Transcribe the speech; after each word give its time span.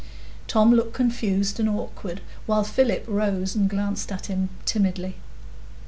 Tom 0.47 0.73
looked 0.73 0.93
confused 0.95 1.59
and 1.59 1.69
awkward, 1.69 2.21
while 2.47 2.63
Philip 2.63 3.05
rose 3.07 3.53
and 3.53 3.69
glanced 3.69 4.11
at 4.11 4.25
him 4.31 4.49
timidly. 4.65 5.17